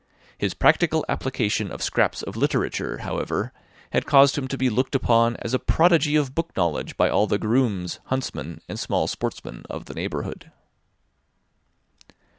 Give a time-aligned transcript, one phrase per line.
[0.35, 3.53] His practical application of scraps of literature, however,
[3.91, 7.27] had caused him to be looked upon as a prodigy of book knowledge by all
[7.27, 10.51] the grooms, huntsmen, and small sportsmen of the neighbourhood.